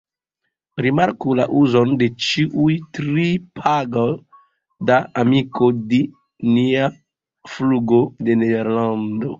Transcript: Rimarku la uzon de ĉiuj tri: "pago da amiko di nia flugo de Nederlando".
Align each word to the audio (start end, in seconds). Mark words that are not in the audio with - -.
Rimarku 0.85 1.35
la 1.39 1.43
uzon 1.59 1.91
de 2.03 2.07
ĉiuj 2.27 2.73
tri: 2.99 3.27
"pago 3.61 4.07
da 4.91 4.99
amiko 5.25 5.71
di 5.93 6.03
nia 6.57 6.91
flugo 7.55 8.03
de 8.27 8.41
Nederlando". 8.43 9.27